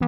[0.00, 0.06] こ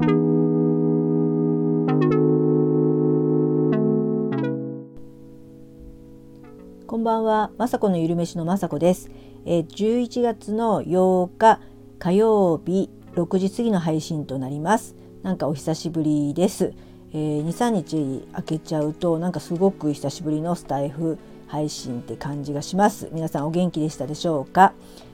[6.96, 9.10] んばんは、まさこのゆるめしのまさこです。
[9.44, 11.60] えー、11月の8日
[11.98, 14.94] 火曜日6時過ぎの配信となります。
[15.24, 16.72] なんかお久しぶりです。
[17.12, 21.18] えー、2、3日空けちゃうとなんかすごく久しぶりのスタイフ
[21.48, 23.08] 配信って感じがします。
[23.10, 24.72] 皆さんお元気でしたでしょうか？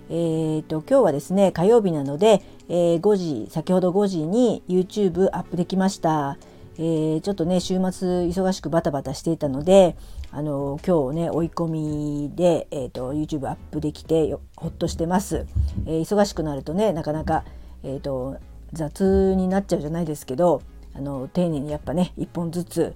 [0.08, 6.38] えーと、今日はですね火曜日なので、えー、5時先ほど5時に YouTube アップできました。
[6.78, 9.96] えー、ちょっとね週末忙しくバタバタしていたので
[10.30, 15.46] あの今日ね追い込みで、えーと、YouTube アップできてほっとしてます、
[15.86, 17.44] えー、忙しくなるとねなかなか、
[17.82, 18.38] えーと、
[18.74, 20.62] 雑になっちゃうじゃないですけど
[20.94, 22.94] あの丁寧にやっぱね一本ずつ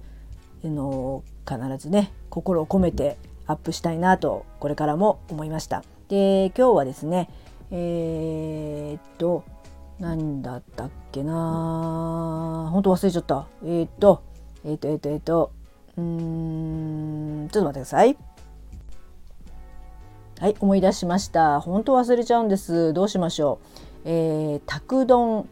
[0.63, 5.83] あの必ずね心を込めてアップしたいなとこれからも思いました。
[6.11, 7.29] で今日はですね
[7.71, 9.45] えー、っと
[9.97, 12.69] 何だったっけな？
[12.73, 13.47] 本当忘れちゃった。
[13.63, 14.21] えー、っと
[14.65, 15.53] えー、っとえっとえっと
[15.95, 16.03] うー
[17.45, 18.17] んちょっと待ってください。
[20.39, 21.61] はい思い出しました。
[21.61, 22.91] 本当忘れちゃうんです。
[22.91, 23.59] どうしましょ
[24.05, 24.09] う。
[24.09, 25.47] えー、く丼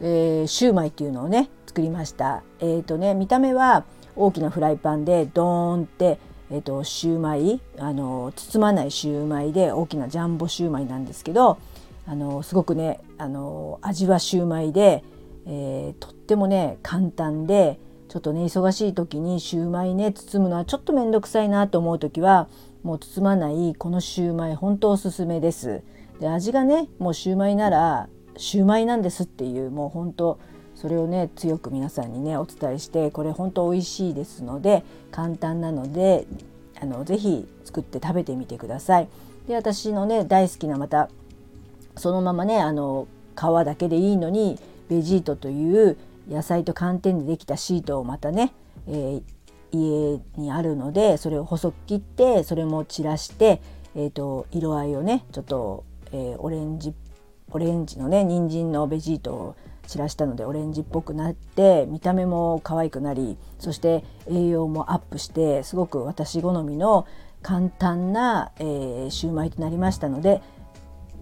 [0.00, 2.42] えー、シューマイっていうのをね作りました。
[2.58, 3.84] えっ、とね見た目は
[4.16, 6.18] 大きなフライパンでドーンって
[6.50, 11.58] えーと、シューマイあの包まないシューマイで大きなジャンボシューマイなんですけど
[12.06, 15.02] あのすごくねあの味はシューマイで、
[15.46, 22.48] えー、とってもね簡単でちょっとね忙しい時にシューマイね包むのはちょっと面倒くさいなと思う時は
[22.84, 25.82] もう包まないこのシューマイ本当おすすめです。
[26.20, 30.38] で味がねもうシューマイならシューマイなんですっていうもう本当
[30.76, 36.26] それをね強く皆さんにねお伝えしてこれ本当美味しいですので簡単なので
[36.80, 39.08] あのぜひ作って食べてみてください。
[39.48, 41.08] で私のね大好きなまた
[41.96, 45.96] そのままねあの皮だけでいいのにベジートという
[46.28, 48.52] 野菜と寒天でできたシートをまたね、
[48.88, 49.22] えー、
[49.72, 53.60] 家にあるのでそれを細く切ってそれも散らして、
[53.94, 56.94] えーと、色合いをねちょっと、えー、オレンジ
[57.50, 59.56] オレンジのね人参のベジートを
[59.86, 67.06] 散らしたのでオレンジっぽくなって見た目も可愛くなりそして栄養もアップしてすごく私好みの
[67.42, 70.42] 簡単な、えー、シューマイとなりましたので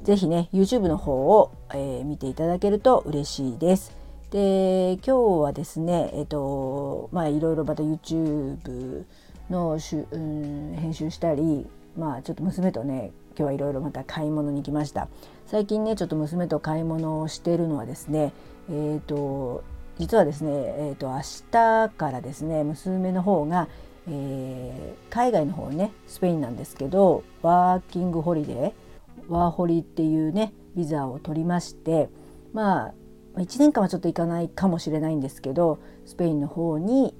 [0.04, 3.92] 是非ね YouTube の方を、えー、見ていただけると嬉しいです。
[4.30, 9.04] で今日はですねえっ、ー、とまあいろいろまた YouTube
[9.48, 15.08] のしゅ、うん、編集したりまあちょっと娘とね今日はいろいろまた買い物に行きました
[15.46, 18.32] 最近ねちょっと娘と買い物をしているのはですね
[18.70, 19.62] えーと、
[19.98, 23.68] 実はですね、えーと、明日からですね娘の方が、
[24.08, 28.72] えー、海外の方ねスペインなんですけどワーキングホリデー
[29.28, 32.08] ワーホリっていうねビザを取りまして
[32.52, 32.94] まあ
[33.36, 37.14] 1年間はちょっと行かないかもしれないんですけどスペインの方に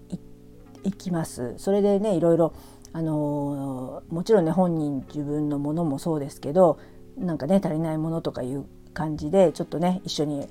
[0.85, 1.55] 行きます。
[1.57, 2.53] それでねいろいろ
[2.95, 6.79] あの、もちろんね本人自分のものもそうですけど
[7.19, 10.49] なんかね足りないものとかいう感じでちょっとね一緒に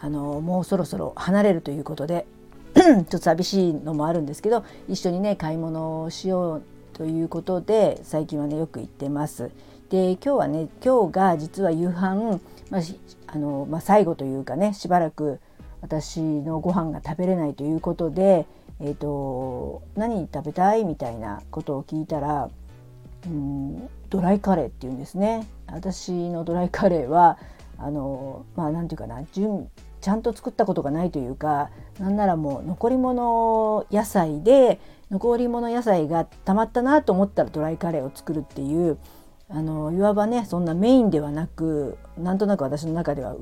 [0.00, 2.26] あのもうそろそろ離れるということで
[2.74, 6.62] ちょっと寂しいのもあるんですけど一緒にね買い物をしよう
[6.94, 9.50] ということで最近はねよく行ってます。
[9.90, 12.82] で今日はね今日が実は夕飯、まあ
[13.26, 15.38] あのまあ、最後というかねしばらく
[15.82, 18.46] 私のご飯が食べれないということで、
[18.80, 22.50] えーと、何食べたいみたいなことを聞いたら
[23.26, 25.48] うんドライカレーって言うんですね。
[25.66, 27.38] 私のドライカレーは
[27.78, 29.68] あのまあ何て言うかな準
[30.00, 34.78] ちゃんと作ったことがないというかなんならもう残り物野菜で
[35.10, 38.98] 残り物野菜がたまったなと思ったらドライカレーを作るっていう
[39.48, 43.34] あのいわばねそんなメインではなくなんとなく私の中では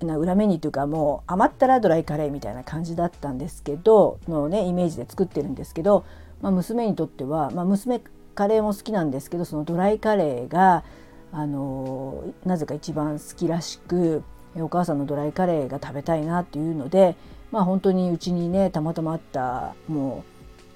[0.00, 6.04] 裏メニューというかもう余ったらドライカレーみたいな感じだったんですけどのねイメージで作ってるんですけど、
[6.42, 8.02] まあ、娘にとっては、まあ、娘
[8.34, 10.84] カレーも好きなんですけどそのドライカレーが
[11.32, 14.22] あのなぜか一番好きらしく
[14.54, 17.16] お母さんのドライカレーが食べたいなっていうので
[17.50, 20.24] まあ本当にうちにねたまたまあったも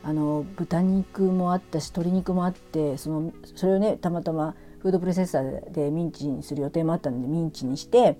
[0.05, 8.17] うあの豚肉もあったし鶏肉もあってそのそれをねたまたまフードプロセッサーでミンチにする予定もあったのでミンチにして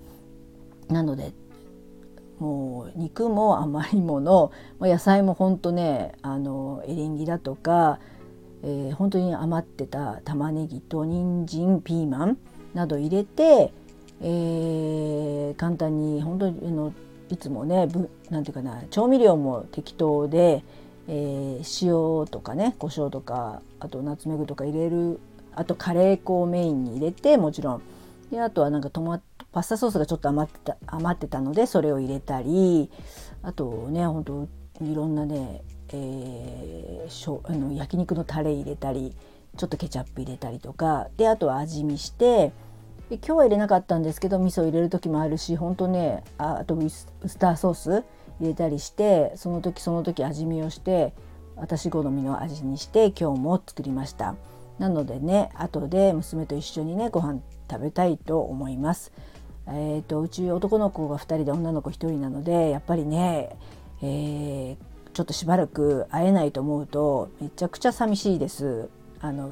[0.91, 1.33] なので
[2.39, 7.99] もう肉も余り物野菜も本当ねあのエリンギだとか、
[8.63, 12.37] えー、本当に余ってた玉ねぎと人参ピーマン
[12.73, 13.73] など入れて
[14.23, 16.93] えー、簡単に本当にあの
[17.29, 17.87] いつもね
[18.29, 20.63] 何て言うかな調味料も適当で、
[21.07, 25.19] えー、塩とかね胡椒とかあとナツメグとか入れる
[25.55, 27.81] あとカレー粉をメインに入れてもちろん。
[28.31, 29.15] であとはなんかトマ
[29.51, 32.89] パスタソースがちょっと余ってた余ってたのでそれを入れたり
[33.41, 34.47] あとねほんと
[34.81, 39.15] いろんなね、えー、しょあの焼肉のタレ入れたり
[39.57, 42.53] ちょっとケチャップ入れたりとかであとは味見して
[43.09, 47.07] で今日は入れなかったんですけど味噌入れる時もあるしほんとねああとウス
[47.37, 48.03] ターソース
[48.39, 51.13] 入れたりしてその時その時味見をして
[51.57, 54.35] 私好みの味にして今日も作りました。
[54.79, 59.11] なのでね後で娘と一緒にねご飯食べたいと思います。
[59.73, 63.55] えーと、うち男の子が2人で女の子1人なのでやっぱりね、
[64.01, 64.77] えー、
[65.13, 68.89] ちょっとしばらく会えないと思うとめちゃくちゃ寂しいです。
[69.19, 69.49] あの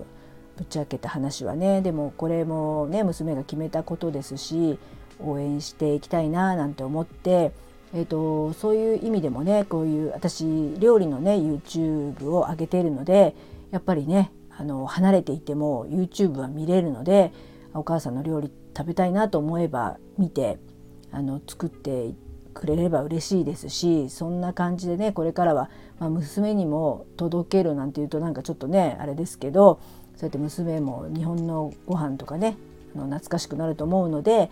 [0.57, 1.81] ぶっちゃけた話はね。
[1.81, 4.77] でもこれもね娘が決めたことですし
[5.23, 7.51] 応援していきたいななんて思って、
[7.93, 10.45] えーと、そういう意味でもねこういう私
[10.79, 13.35] 料理のね YouTube を上げているので
[13.71, 17.31] やっぱりねあの離れていても YouTube は見れるので
[17.73, 20.57] お母さんの料理食べたいなと思えば見て
[21.11, 22.13] あの作って
[22.53, 25.69] くれれば嬉しいですしそんな感じでねこれからは、
[25.99, 29.79] まあ、娘にも届けるなんていうとなんかちょっとねあれですけど
[30.15, 32.57] そうやって娘も日本のご飯とかね
[32.95, 34.49] あの懐かしくなると思うので、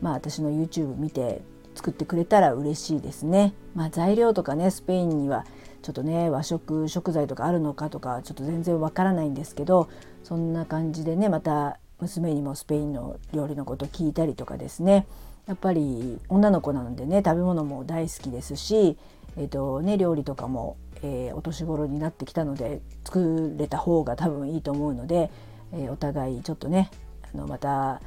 [0.00, 1.42] まあ、私の YouTube 見て
[1.74, 3.54] 作ってくれたら嬉しいですね。
[3.74, 5.44] まあ、材料とかねスペインには
[5.82, 9.88] ちょっとね和食食材とかあるのかとかちょっと全然わからないんですけど
[10.24, 15.06] そんな感じでねまた娘にもスペインの料理のこと聞いたりとかですね。
[15.46, 18.96] やっぱり女の子なのでね食べ物も大好きですし、
[19.36, 25.30] えーとね、料理とかも、えー、お年頃になってきたので作れた方が多分いいと思うので、
[25.72, 26.90] えー、お互いちょっとね
[27.34, 28.00] あのまた、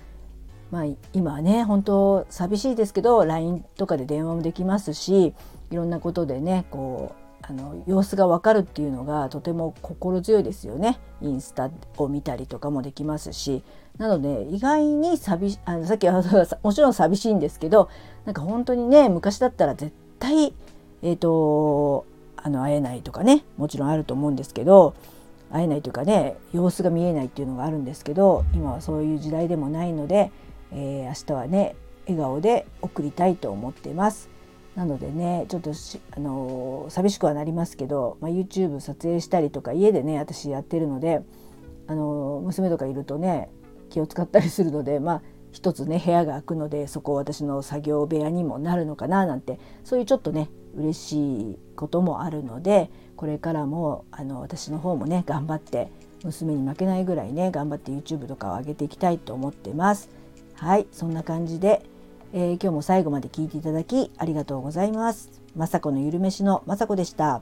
[0.72, 5.34] まあ、今はね本当寂しいですけど LINE とかで電話もできますし
[5.72, 13.64] いろんなことでねこうあの様子がわかるっていうのがとても心強いですよねインスタを見たりとかもできますし
[13.98, 16.24] なので意外に寂あのさっきは
[16.64, 17.90] もちろん寂しいんですけど
[18.26, 20.54] なんか本当にね昔だったら絶対
[21.02, 22.06] え、ー、と
[22.38, 24.96] あの会えないとかねもちろんあると思うんですけど
[25.52, 30.32] 会えないというかね様子が見えないっていうのがあるんですけど今はそういう時代でもないので、
[30.72, 31.76] えー、明日はね
[32.08, 34.33] 笑顔で送りたいと思っています。
[34.76, 35.72] なのでねちょっと
[36.16, 41.22] あの寂しくはなりますけど、まあ、YouTube 撮影したりとか家でね私やってるので
[41.88, 43.50] あの娘とかいるとね
[43.90, 45.22] 気を使ったりするのでまあ
[45.52, 55.90] 一つね部屋が空くのでそこを私の作業部屋にもなるのかななんてそういうちょっとね嬉しいこともあるのでこれからもあの私の方もね頑張って
[56.24, 60.10] 娘に負けないぐらいね頑張って YouTube とかを上げていきたいと思ってます。
[60.56, 61.84] はいそんな感じで
[62.34, 65.30] えー、今日も最後まで聞いていただきありがとうございます。
[65.56, 67.42] まさこのゆるめしのまさこでした。